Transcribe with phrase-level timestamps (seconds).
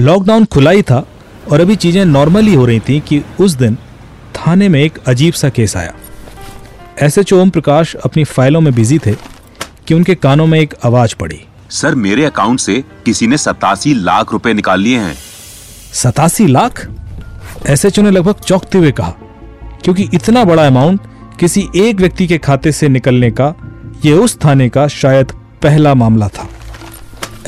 [0.00, 1.04] Lockdown खुला ही था
[1.50, 3.76] और अभी चीज़ें नॉर्मल ही हो रही थी कि उस दिन
[4.36, 5.94] थाने में एक अजीब सा केस आया।
[7.02, 9.14] एस एच ओम प्रकाश अपनी फाइलों में बिज़ी थे
[9.88, 11.40] कि उनके कानों में एक आवाज़ पड़ी।
[11.70, 15.14] सर मेरे अकाउंट से किसी ने सतासी लाख रुपए निकाल लिए हैं।
[15.94, 16.86] सतासी लाख?
[17.66, 19.14] एस एच ओ ने लगभग चौंकते हुए कहा
[19.84, 21.00] क्योंकि इतना बड़ा अमाउंट
[21.40, 23.54] किसी एक व्यक्ति के खाते से निकलने का
[24.04, 25.32] यह उस थाने का शायद
[25.62, 26.48] पहला मामला था।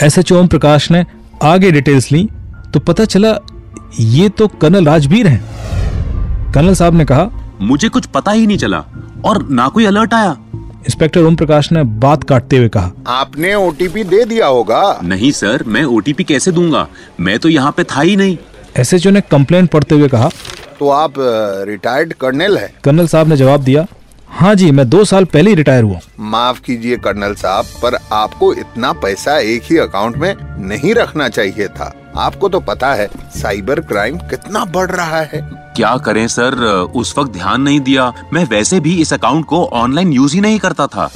[0.03, 1.05] एस एच ओम प्रकाश ने
[1.43, 2.29] आगे डिटेल्स ली
[2.75, 3.37] तो पता चला
[4.01, 8.79] ये तो कर्नल राजवीर हैं। कर्नल साहब ने कहा मुझे कुछ पता ही नहीं चला
[9.24, 10.37] और ना कोई अलर्ट आया।
[10.87, 15.65] इंस्पेक्टर ओम प्रकाश ने बात काटते हुए कहा आपने ओटीपी दे दिया होगा। नहीं सर
[15.66, 16.87] मैं ओटीपी कैसे दूँगा?
[17.20, 18.37] मैं तो यहाँ पे था ही नहीं।
[18.77, 20.30] एसएचओ ने कम्प्लेन पढ़ते हुए कहा
[20.79, 21.15] तो आप
[21.68, 22.73] रिटायर्ड कर्नल है?
[22.84, 23.87] कर्नल साहब ने जवाब दिया
[24.30, 28.52] हाँ जी मैं दो साल पहले ही रिटायर हुआ माफ़ कीजिए कर्नल साहब पर आपको
[28.54, 30.34] इतना पैसा एक ही अकाउंट में
[30.68, 35.41] नहीं रखना चाहिए था। आपको तो पता है साइबर क्राइम कितना बढ़ रहा है।
[35.77, 36.65] क्या करें सर?
[36.95, 40.59] उस वक्त ध्यान नहीं दिया। मैं वैसे भी इस अकाउंट को ऑनलाइन यूज़ ही नहीं
[40.59, 41.10] करता था।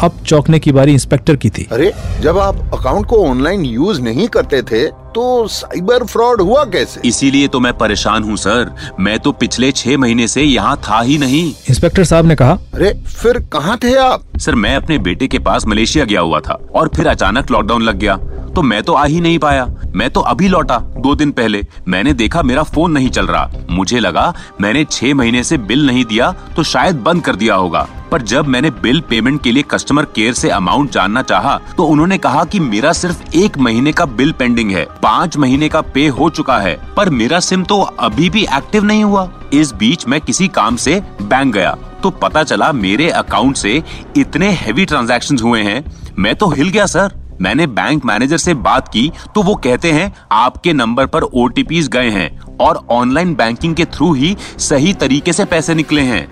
[0.00, 4.28] अब चौकने की बारी इंस्पेक्टर की थी। अरे जब आप अकाउंट को ऑनलाइन यूज़ नहीं
[4.28, 7.00] करते थे तो साइबर फ्रॉड हुआ कैसे?
[7.04, 11.18] इसीलिए तो मैं परेशान हूँ सर। मैं तो पिछले छह महीने से यहाँ था ही
[11.18, 14.24] नहीं। इंस्पेक्टर साहब ने कहा अरे फिर कहाँ थे आप?
[14.38, 17.98] सर मैं अपने बेटे के पास मलेशिया गया हुआ था और फिर अचानक लॉकडाउन लग
[17.98, 18.16] गया।
[18.54, 22.12] तो मैं तो आ ही नहीं पाया। मैं तो अभी लौटा दो दिन पहले। मैंने
[22.12, 26.30] देखा मेरा फ़ोन नहीं चल रहा। मुझे लगा मैंने छह महीने से बिल नहीं दिया
[26.56, 30.32] तो शायद बंद कर दिया होगा। पर जब मैंने बिल पेमेंट के लिए कस्टमर केयर
[30.34, 34.70] से अमाउंट जानना चाहा तो उन्होंने कहा कि मेरा सिर्फ़ एक महीने का बिल पेंडिंग
[34.70, 38.84] है। पाँच महीने का पे हो चुका है, पर मेरा सिम तो अभी भी एक्टिव
[38.84, 43.56] नहीं हुआ। इस बीच मैं किसी काम से बैंक गया तो पता चला मेरे अकाउंट
[43.56, 43.82] से
[44.16, 45.84] इतने हैवी ट्रांजैक्शन हुए हैं।
[46.18, 50.12] मैं तो हिल गया, सर। मैंने बैंक मैनेजर से बात की तो वो कहते हैं,
[50.32, 55.44] आपके नंबर पर ओ गए हैं और ऑनलाइन बैंकिंग के थ्रू ही सही तरीके से
[55.44, 56.26] पैसे निकले हैं।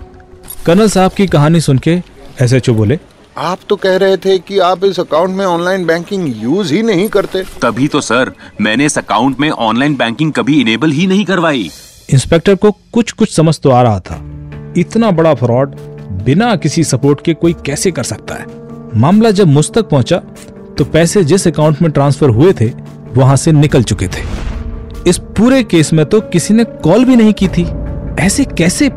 [0.65, 2.01] कर्नल साहब की कहानी सुन के
[2.41, 2.99] एसएचओ बोले
[3.39, 7.07] आप तो कह रहे थे कि आप इस अकाउंट में ऑनलाइन बैंकिंग यूज़ ही नहीं
[7.09, 11.69] करते। तभी तो सर मैंने इस अकाउंट में ऑनलाइन बैंकिंग कभी इनेबल ही नहीं करवाई।
[12.09, 14.19] इंस्पेक्टर को कुछ कुछ समझ तो आ रहा था।
[14.77, 15.75] इतना बड़ा फ्रॉड
[16.25, 18.45] बिना किसी सपोर्ट के कोई कैसे कर सकता है?
[18.95, 20.17] मामला जब मुझ तक पहुँचा
[20.77, 22.71] तो पैसे जिस अकाउंट में ट्रांसफ़र हुए थे
[23.13, 24.27] वहाँ से निकल चुके थे।
[25.07, 27.67] इस पूरे केस में तो किसी ने कॉल भी नहीं की थी।
[28.19, 28.89] ऐसे कैसे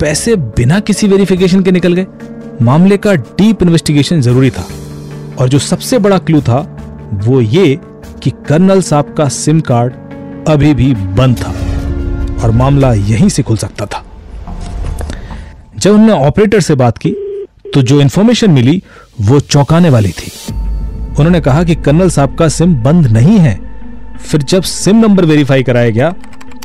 [0.00, 2.06] पैसे बिना किसी वेरिफिकेशन के निकल गए?
[2.62, 4.66] मामले का डीप इन्वेस्टिगेशन ज़रूरी था।
[5.38, 6.58] और जो सबसे बड़ा क्लू था,
[7.14, 7.78] वो ये
[8.22, 9.92] कि कर्नल साहब का सिम कार्ड
[10.48, 11.50] अभी भी बंद था
[12.42, 14.04] और मामला यहीं से खुल सकता था।
[15.78, 17.10] जब हमने ऑपरेटर से बात की
[17.74, 18.82] तो जो इंफॉर्मेशन मिली,
[19.20, 23.58] वो चौंकाने वाली थी। उन्होंने कहा कि कर्नल साहब का सिम बंद नहीं है।
[24.20, 26.14] फिर जब सिम नंबर वेरीफाई कराया गया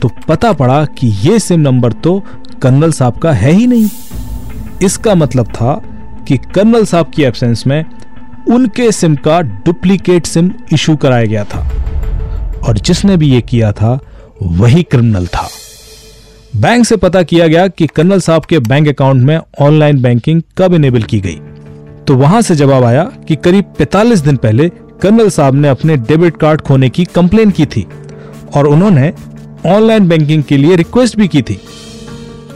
[0.02, 2.20] तो पता पड़ा कि यह सिम नंबर तो
[2.62, 3.90] कर्नल साहब का है ही नहीं।
[4.84, 5.82] इसका मतलब था
[6.28, 7.86] कि कर्नल साहब की एब्सेंस में
[8.52, 11.70] उनके सिम का डुप्लीकेट सिम इशू कराया गया था
[12.68, 14.00] और जिसने भी यह किया था,
[14.42, 15.48] वही क्रिमिनल था।
[16.56, 20.74] बैंक से पता किया गया कि कर्नल साहब के बैंक अकाउंट में ऑनलाइन बैंकिंग कब
[20.74, 21.40] इनेबल की गई।
[22.08, 24.70] तो वहाँ से जवाब आया कि करीब 45 दिन पहले
[25.02, 27.88] कर्नल साहब ने अपने डेबिट कार्ड खोने की कंप्लेन की थी
[28.56, 29.14] और उन्होंने
[29.66, 31.60] ऑनलाइन बैंकिंग के लिए रिक्वेस्ट भी की थी।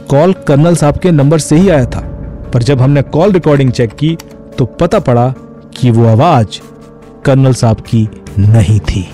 [0.10, 2.17] कॉल कर्नल साहब के नंबर से ही आया था।
[2.53, 4.18] पर जब हमने कॉल रिकॉर्डिंग चेक की
[4.58, 5.28] तो पता पड़ा
[5.78, 6.59] कि वो आवाज़
[7.25, 8.08] कर्नल साहब की
[8.40, 9.08] नहीं थी।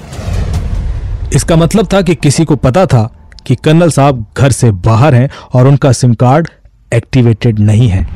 [1.36, 3.10] इसका मतलब था कि किसी को पता था
[3.46, 6.48] कि कर्नल साहब घर से बाहर हैं और उनका सिम कार्ड
[6.94, 8.08] एक्टिवेटेड नहीं है।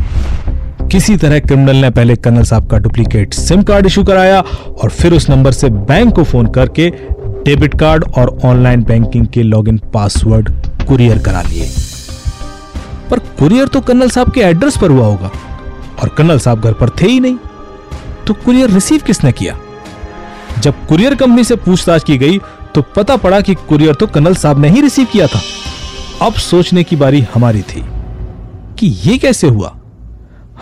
[0.92, 5.14] किसी तरह क्रिमिनल ने पहले कर्नल साहब का डुप्लीकेट सिम कार्ड इशू कराया और फिर
[5.14, 6.90] उस नंबर से बैंक को फ़ोन करके
[7.46, 10.50] डेबिट कार्ड और ऑनलाइन बैंकिंग के लॉगिन पासवर्ड
[10.88, 11.66] कुरियर करा लिए।
[13.12, 15.32] पर कुरियर तो कर्नल साहब के एड्रेस पर हुआ होगा।
[16.02, 17.38] और कर्नल साहब घर पर थे ही नहीं।
[18.28, 19.58] तो कुरियर रिसीव किसने किया?
[20.60, 22.40] जब कुरियर कंपनी से पूछताछ की गई
[22.76, 25.42] तो पता पड़ा कि कुरियर तो कर्नल साहब ने ही रिसीव किया था।
[26.22, 27.84] अब सोचने की बारी हमारी थी
[28.80, 29.76] कि यह कैसे हुआ।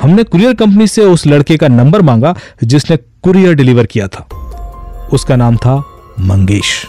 [0.01, 4.27] हमने कुरियर कंपनी से उस लड़के का नंबर मांगा, जिसने कुरियर डिलीवर किया था।
[5.13, 5.75] उसका नाम था
[6.19, 6.85] मंगेश।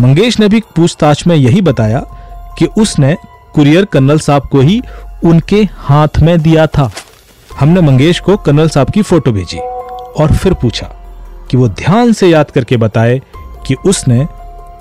[0.00, 2.00] मंगेश ने भी पूछताछ में यही बताया
[2.58, 3.16] कि उसने
[3.58, 4.80] कुरियर कर्नल साहब को ही
[5.24, 6.90] उनके हाथ में दिया था।
[7.60, 9.58] हमने मंगेश को कर्नल साहब की फ़ोटो भेजी
[10.18, 10.86] और फिर पूछा
[11.50, 13.20] कि वो ध्यान से याद करके बताए
[13.66, 14.26] कि उसने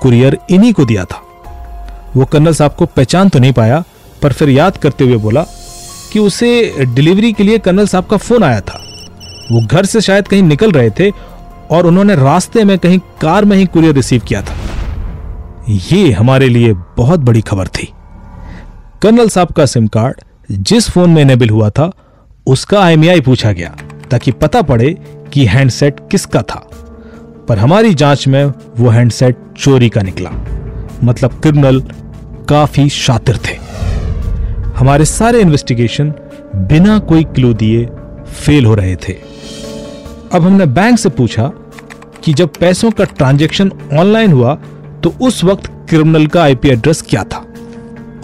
[0.01, 1.21] कुरियर इन्हीं को दिया था।
[2.15, 3.83] वो कर्नल साहब को पहचान तो नहीं पाया,
[4.21, 5.45] पर फिर याद करते हुए बोला
[6.13, 8.79] कि उसे डिलीवरी के लिए कर्नल साहब का फ़ोन आया था।
[9.51, 11.11] वो घर से शायद कहीं निकल रहे थे
[11.71, 14.57] और उन्होंने रास्ते में कहीं कार में ही कुरियर रिसीव किया था।
[15.69, 17.93] ये हमारे लिए बहुत बड़ी खबर थी।
[19.01, 20.21] कर्नल साहब का सिम कार्ड
[20.51, 21.91] जिस फ़ोन में इनेबल हुआ था,
[22.47, 23.75] उसका आईएमईआई पूछा गया,
[24.11, 24.89] ताकि पता पड़े
[25.33, 26.69] कि हैंडसेट किसका था।
[27.47, 28.45] पर हमारी जाँच में
[28.77, 30.29] वो हैंडसेट चोरी का निकला।
[31.03, 31.81] मतलब क्रिमिनल
[32.49, 33.55] काफ़ी शातिर थे।
[34.75, 36.13] हमारे सारे इन्वेस्टिगेशन
[36.55, 37.85] बिना कोई क्लू दिए
[38.45, 39.13] फेल हो रहे थे।
[40.33, 41.51] अब हमने बैंक से पूछा
[42.23, 44.55] कि जब पैसों का ट्रांजैक्शन ऑनलाइन हुआ
[45.03, 47.43] तो उस वक्त क्रिमिनल का आईपी एड्रेस क्या था?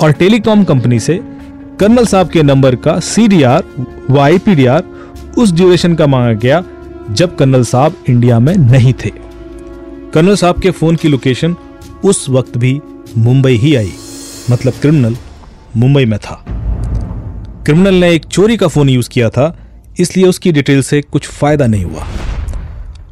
[0.03, 1.13] और टेलीकॉम कंपनी से
[1.79, 3.63] कर्नल साहब के नंबर का सीडीआर
[4.09, 4.83] व आईपीडीआर
[5.37, 6.63] उस ड्यूरेशन का मांगा गया
[7.11, 9.09] जब कर्नल साहब इंडिया में नहीं थे।
[10.13, 11.55] कर्नल साहब के फ़ोन की लोकेशन
[12.03, 12.79] उस वक्त भी
[13.17, 13.93] मुंबई ही आई
[14.51, 15.15] मतलब क्रिमिनल
[15.77, 16.35] मुंबई में था।
[17.65, 19.55] क्रिमिनल ने एक चोरी का फ़ोन यूज़ किया था,
[19.99, 22.07] इसलिए उसकी डिटेल से कुछ फ़ायदा नहीं हुआ।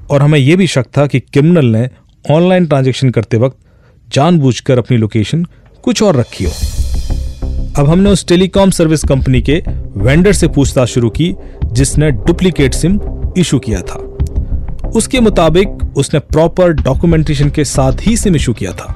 [0.09, 1.89] और हमें यह भी शक था कि क्रिमिनल ने
[2.25, 3.57] ऑनलाइन ट्रांजैक्शन करते वक्त
[4.13, 5.45] जानबूझकर अपनी लोकेशन
[5.83, 6.51] कुछ और रखी हो।
[7.77, 9.63] अब हमने उस टेलीकॉम सर्विस कंपनी के
[9.97, 11.35] वेंडर से पूछताछ शुरू की,
[11.65, 12.99] जिसने डुप्लीकेट सिम
[13.37, 13.99] इशू किया था।
[14.95, 18.95] उसके मुताबिक उसने प्रॉपर डॉक्यूमेंटेशन के साथ ही सिम इशू किया था।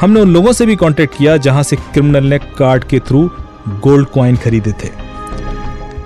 [0.00, 3.30] हमने उन लोगों से भी कांटेक्ट किया जहाँ से क्रिमिनल ने कार्ड के थ्रू
[3.68, 4.90] गोल्ड कॉइन खरीदे थे।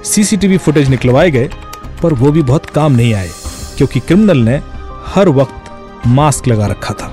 [0.04, 1.48] सीसीटीवी फुटेज निकलवाए गए,
[2.02, 3.30] पर वो भी बहुत काम नहीं आए,
[3.76, 4.60] क्योंकि क्रिमिनल ने
[5.06, 7.12] हर वक्त मास्क लगा रखा था।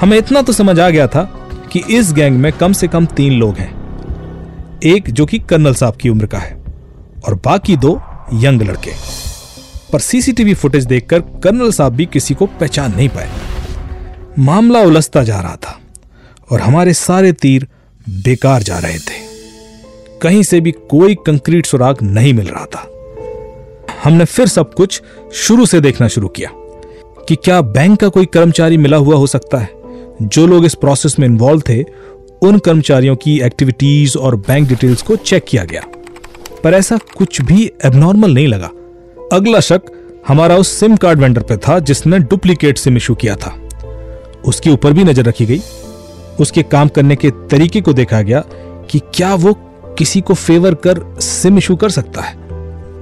[0.00, 1.43] हमें इतना तो समझ आ गया था
[1.74, 3.72] कि इस गैंग में कम से कम तीन लोग हैं।
[4.84, 6.64] एक जो कि कर्नल साहब की उम्र का है
[7.26, 8.00] और बाकी दो
[8.34, 8.92] यंग लड़के।
[9.92, 13.30] पर सीसीटीवी फुटेज देखकर कर्नल साहब भी किसी को पहचान नहीं पाए।
[14.38, 15.80] मामला उलझता जा रहा था
[16.50, 17.68] और हमारे सारे तीर
[18.08, 19.22] बेकार जा रहे थे।
[20.22, 22.90] कहीं से भी कोई कंक्रीट सुराग नहीं मिल रहा था।
[24.04, 26.50] हमने फिर सब कुछ शुरू से देखना शुरू किया
[27.28, 29.83] कि क्या बैंक का कोई कर्मचारी मिला हुआ हो सकता है?
[30.22, 31.82] जो लोग इस प्रोसेस में इन्वॉल्व थे,
[32.42, 35.82] उन कर्मचारियों की एक्टिविटीज़ और बैंक डिटेल्स को चेक किया गया।
[36.64, 38.70] पर ऐसा कुछ भी एबनॉर्मल नहीं लगा।
[39.32, 39.82] अगला शक
[40.28, 43.54] हमारा उस सिम कार्ड वेंडर पे था जिसने डुप्लीकेट सिम इशू किया था।
[44.46, 45.60] उसके ऊपर भी नज़र रखी गई।
[46.40, 48.44] उसके काम करने के तरीके को देखा गया
[48.90, 49.52] कि क्या वो
[49.98, 52.34] किसी को फेवर कर सिम इशू कर सकता है।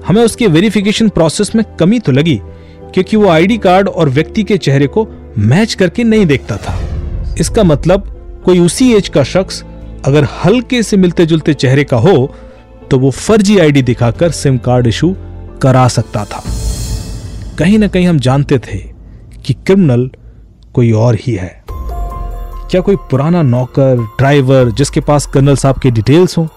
[0.07, 2.41] हमें उसके वेरिफिकेशन प्रोसेस में कमी तो लगी,
[2.95, 5.07] क्योंकि वो आईडी कार्ड और व्यक्ति के चेहरे को
[5.39, 6.82] मैच करके नहीं देखता था।
[7.41, 8.09] इसका मतलब
[8.45, 9.63] कोई उसी एज का शख्स
[10.07, 12.15] अगर हल्के से मिलते जुलते चेहरे का हो
[12.91, 15.15] तो वो फर्जी आईडी दिखाकर सिम कार्ड इशू
[15.63, 16.43] करा सकता था।
[17.59, 18.79] कहीं ना कहीं हम जानते थे
[19.45, 20.11] कि क्रिमिनल
[20.75, 26.37] कोई और ही है। क्या कोई पुराना नौकर, ड्राइवर जिसके पास कर्नल साहब के डिटेल्स
[26.39, 26.49] हो?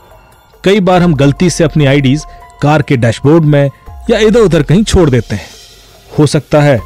[0.63, 2.23] कई बार हम गलती से अपनी आईडीज
[2.61, 3.69] कार के डैशबोर्ड में
[4.09, 5.47] या इधर उधर कहीं छोड़ देते हैं।
[6.19, 6.79] हो सकता है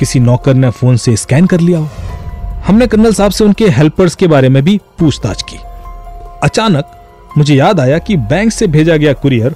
[0.00, 1.88] किसी नौकर ने फ़ोन से स्कैन कर लिया हो।
[2.66, 5.58] हमने कर्नल साहब से उनके हेल्पर्स के बारे में भी पूछताछ की।
[6.42, 6.90] अचानक
[7.38, 9.54] मुझे याद आया कि बैंक से भेजा गया कुरियर,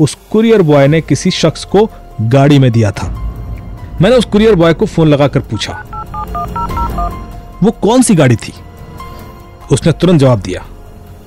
[0.00, 1.88] उस कुरियर बॉय ने किसी शख्स को
[2.22, 3.08] गाड़ी में दिया था।
[4.02, 5.72] मैंने उस कुरियर बॉय को फ़ोन लगाकर पूछा,
[7.62, 8.52] वो कौन सी गाड़ी थी?
[9.72, 10.64] उसने तुरंत जवाब दिया,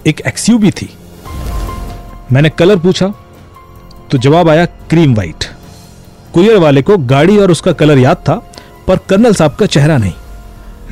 [0.08, 0.90] एक एक्सयूबी थी।
[2.32, 3.14] मैंने कलर पूछा
[4.12, 5.44] तो जवाब आया क्रीम वाइट।
[6.34, 8.36] कुरियर वाले को गाड़ी और उसका कलर याद था,
[8.88, 10.14] पर कर्नल साहब का चेहरा नहीं।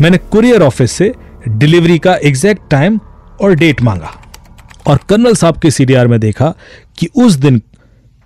[0.02, 1.14] मैंने कुरियर ऑफ़िस से
[1.48, 3.00] डिलीवरी का एग्जैक्ट टाइम
[3.42, 4.12] और डेट मांगा।
[4.88, 6.54] और कर्नल साहब के सीडीआर में देखा
[7.00, 7.62] कि उस दिन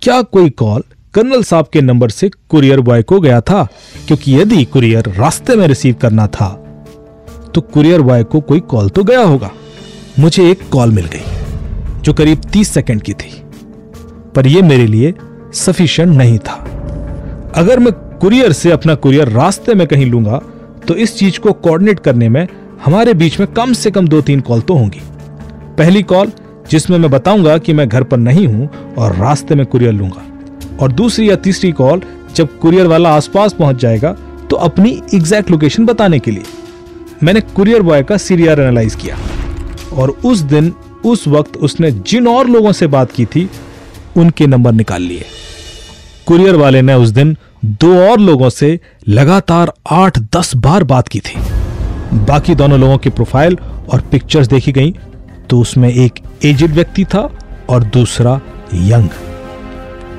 [0.02, 0.82] क्या कोई कॉल
[1.14, 3.62] कर्नल साहब के नंबर से कुरियर बॉय को गया था,
[4.06, 6.48] क्योंकि यदि कुरियर रास्ते में रिसीव करना था
[7.54, 9.50] तो कुरियर बॉय को कोई कॉल तो गया होगा।
[10.18, 13.32] मुझे एक कॉल मिल गई, जो करीब 30 सेकंड की थी।
[14.34, 15.14] पर यह मेरे लिए
[15.54, 16.62] सफिशिएंट नहीं था।
[17.56, 20.40] अगर मैं कुरियर से अपना कुरियर रास्ते में कहीं लूँगा
[20.88, 22.46] तो इस चीज़ को कोऑर्डिनेट करने में
[22.84, 25.00] हमारे बीच में कम से कम दो तीन कॉल तो होंगी।
[25.78, 26.32] पहली कॉल
[26.70, 30.22] जिसमें मैं बताऊँगा कि मैं घर पर नहीं हूँ और रास्ते में कुरियर लूँगा।
[30.80, 32.02] और दूसरी या तीसरी कॉल
[32.36, 34.12] जब कुरियर वाला आसपास पहुँच जाएगा
[34.50, 36.42] तो अपनी एग्जैक्ट लोकेशन बताने के लिए।
[37.22, 39.16] मैंने कुरियर बॉय का सीरियर एनालाइज किया।
[39.92, 40.72] और उस दिन,
[41.04, 43.48] उस वक्त उसने जिन और लोगों से बात की थी,
[44.16, 45.24] उनके नंबर निकाल लिए।
[46.26, 51.20] कुरियर वाले ने उस दिन दो और लोगों से लगातार आठ, दस बार बात की
[51.20, 51.40] थी।
[52.16, 53.56] बाकी दोनों लोगों की प्रोफ़ाइल
[53.88, 54.94] और पिक्चर्स देखी गई
[55.50, 57.28] तो उसमें एक एजेड व्यक्ति था
[57.68, 58.40] और दूसरा
[58.74, 59.08] यंग।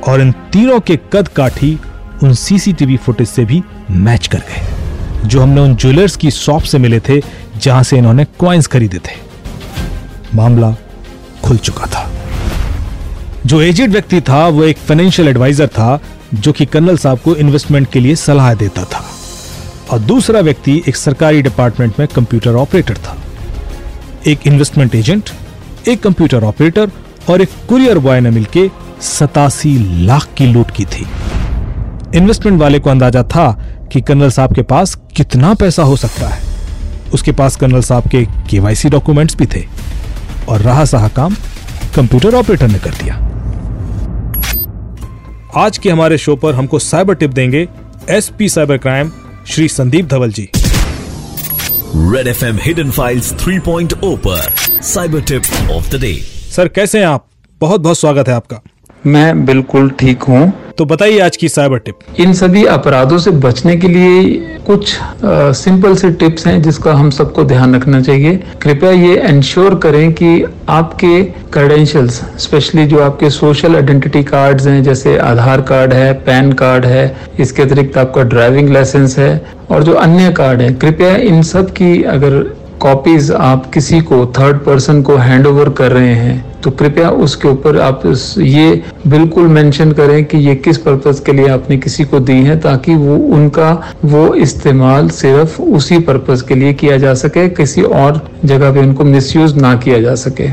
[0.08, 1.78] और इन तीनों के कद काठी
[2.24, 3.62] उन सीसीटीवी फुटेज से भी
[3.92, 7.22] मैच कर गए, जो हमने उन ज्वेलर्स की शॉप से मिले थे,
[7.58, 9.16] जहाँ से इन्होंने कॉइन्स खरीदे थे।
[10.36, 10.76] मामला
[11.44, 12.10] खुल चुका था।
[13.46, 16.00] जो एजेड व्यक्ति था, वो एक फाइनेंशियल एडवाइजर था
[16.34, 19.04] जो कि कर्नल साहब को इन्वेस्टमेंट के लिए सलाह देता था।
[19.92, 23.18] और दूसरा व्यक्ति एक सरकारी डिपार्टमेंट में कंप्यूटर ऑपरेटर था।
[24.28, 25.30] एक इन्वेस्टमेंट एजेंट
[25.88, 26.92] एक कंप्यूटर ऑपरेटर
[27.30, 28.70] और एक कुरियर बॉय ने मिलकर
[29.02, 31.08] सतासी लाख की लूट की थी।
[32.16, 33.52] इन्वेस्टमेंट वाले को अंदाज़ा था
[33.94, 36.42] कि कर्नल साहब के पास कितना पैसा हो सकता है।
[37.14, 39.64] उसके पास कर्नल साहब के केवाईसी डॉक्यूमेंट्स भी थे
[40.50, 41.36] और रहा सहा काम
[41.96, 43.16] कंप्यूटर ऑपरेटर ने कर दिया।
[45.58, 47.68] आज के हमारे शो पर हमको साइबर टिप देंगे
[48.10, 49.12] SP cyber crime
[49.48, 50.50] Shri Sandeep Dhawal ji.
[51.96, 56.14] Red F M hidden files 3.0 पर cyber tip of the day
[56.56, 57.28] sir कैसे हैं आप?
[57.62, 58.62] बहुत बहुत स्वागत है आपका।
[59.06, 63.76] मैं बिल्कुल ठीक हूँ। तो बताइए आज की साइबर टिप। इन सभी अपराधों से बचने
[63.78, 64.34] के लिए
[64.66, 69.76] कुछ आ, सिंपल से टिप्स हैं जिसका हम सबको ध्यान रखना चाहिए। कृपया ये इंश्योर
[69.76, 76.14] करें कि आपके क्रेडेंशियल्स स्पेशली जो आपके सोशल आइडेंटिटी कार्ड्स हैं जैसे आधार कार्ड है
[76.26, 77.06] पैन कार्ड है
[77.40, 79.32] इसके अतिरिक्त आपका ड्राइविंग लाइसेंस है
[79.72, 82.40] और जो अन्य कार्ड है कृपया इन सब की अगर
[82.82, 87.48] कॉपीज आप किसी को थर्ड पर्सन को हैंड ओवर कर रहे हैं तो कृपया उसके
[87.48, 88.02] ऊपर आप
[88.38, 92.60] ये बिल्कुल मेंशन करें कि ये किस पर्पज के लिए आपने किसी को दी है,
[92.60, 93.72] ताकि वो, उनका
[94.06, 99.04] वो इस्तेमाल सिर्फ़ उसी पर्पज के लिए किया जा सके, किसी और जगह पे उनको
[99.04, 100.50] मिसयूज ना किया जा सके।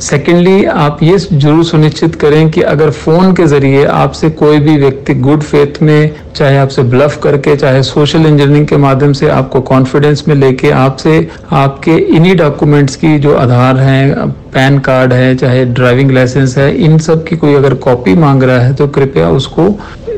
[0.00, 5.14] सेकेंडली आप ये ज़रूर सुनिश्चित करें कि अगर फ़ोन के ज़रिए आपसे कोई भी व्यक्ति
[5.16, 10.22] गुड फेथ में, चाहे आपसे ब्लफ करके, चाहे सोशल इंजीनियरिंग के माध्यम से आपको कॉन्फिडेंस
[10.28, 16.10] में लेके आपसे आपके इन्हीं डॉक्यूमेंट्स की जो आधार हैं, पैन कार्ड है, चाहे ड्राइविंग
[16.10, 19.74] लाइसेंस है, इन सब की कोई अगर कॉपी मांग रहा है तो कृपया उसको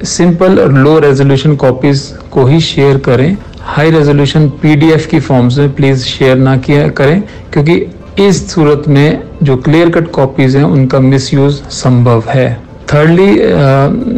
[0.07, 5.73] सिंपल और लो रेजोल्यूशन कॉपीज को ही शेयर करें। हाई रेजोल्यूशन पीडीएफ की फॉर्म्स में
[5.75, 7.23] प्लीज़ शेयर ना किया करें,
[7.53, 7.85] क्योंकि
[8.19, 12.53] इस सूरत में जो क्लियर कट कॉपीज हैं, उनका मिसयूज संभव है।
[12.93, 13.37] थर्डली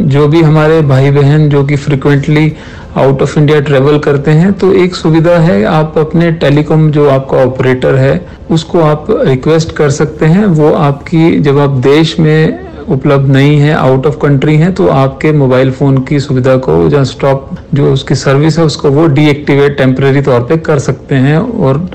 [0.08, 2.52] जो भी हमारे भाई बहन जो कि frequently
[2.96, 7.36] out of India travel करते हैं तो एक सुविधा है, आप अपने टेलीकॉम जो आपका
[7.38, 8.20] ऑपरेटर है,
[8.50, 13.72] उसको आप रिक्वेस्ट कर सकते हैं। वो आपकी, जब आप देश में उपलब्ध नहीं है
[13.74, 18.14] आउट ऑफ़ कंट्री है तो आपके मोबाइल फ़ोन की सुविधा को या स्टॉप जो उसकी
[18.14, 21.88] सर्विस है, उसको वो डीएक्टिवेट टेम्परेरी तौर पे कर सकते हैं और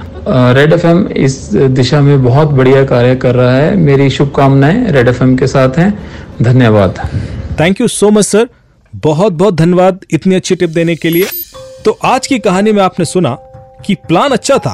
[0.53, 5.35] रेड एफएम इस दिशा में बहुत बढ़िया कार्य कर रहा है। मेरी शुभकामनाएँ रेड एफएम
[5.37, 5.91] के साथ हैं।
[6.41, 6.99] धन्यवाद।
[7.59, 8.47] Thank you so much sir
[8.93, 11.27] बहुत बहुत धन्यवाद इतनी अच्छी टिप देने के लिए।
[11.85, 13.37] तो आज की कहानी में आपने सुना
[13.85, 14.73] कि प्लान अच्छा था,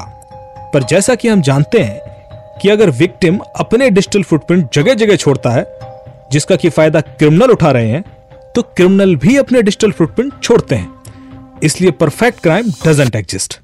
[0.74, 2.00] पर जैसा कि हम जानते हैं
[2.62, 5.66] कि अगर विक्टिम अपने डिजिटल फुटप्रिंट जगह जगह छोड़ता है,
[6.32, 8.04] जिसका कि फ़ायदा क्रिमिनल उठा रहे हैं
[8.54, 10.90] तो क्रिमिनल भी अपने डिजिटल फुटप्रिंट छोड़ते हैं।
[11.62, 13.60] इसलिए परफेक्ट क्राइम डजेंट एग्जिस्ट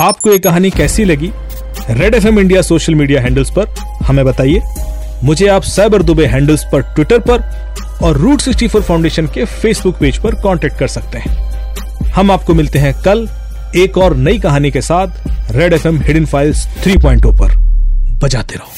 [0.00, 1.30] आपको ये कहानी कैसी लगी?
[1.90, 3.66] Red FM India social media handles पर
[4.06, 4.60] हमें बताइए।
[5.24, 7.42] मुझे आप साइबर दुबे हैंडल्स पर ट्विटर पर
[8.02, 11.36] और रूट 64 फाउंडेशन के फेसबुक पेज पर कांटेक्ट कर सकते हैं।
[12.14, 13.28] हम आपको मिलते हैं कल
[13.76, 15.08] एक और नई कहानी के साथ
[15.50, 17.56] red F M hidden files 3.0 पर।
[18.22, 18.70] बजाते रहो।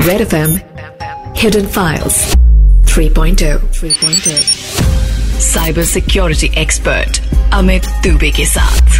[0.00, 0.58] Red F M
[1.36, 2.34] hidden files
[2.94, 4.59] 3.0 3.0
[5.40, 7.20] cyber security expert
[7.54, 8.98] Amit Dubey के साथ